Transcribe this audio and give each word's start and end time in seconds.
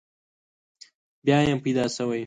بیا 1.25 1.37
یم 1.49 1.59
پیدا 1.65 1.85
شوی. 1.95 2.19